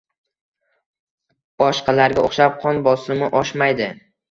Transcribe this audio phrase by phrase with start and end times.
[1.65, 3.93] boshqalarga o‘xshab qon bosimi oshmaydi